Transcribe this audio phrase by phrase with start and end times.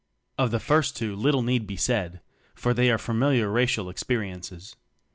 [0.35, 2.21] Of the first two little need be said,
[2.55, 4.73] for they are familiar racial experi ences.